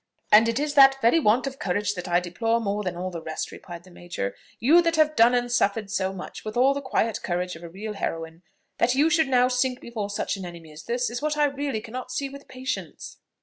[0.31, 3.21] "And it is that very want of courage that I deplore more than all the
[3.21, 4.35] rest," replied the major.
[4.59, 7.69] "You, that have done and suffered so much, with all the quiet courage of a
[7.69, 8.41] real heroine
[8.79, 11.81] that you should now sink before such an enemy as this, is what I really
[11.81, 13.17] cannot see with patience."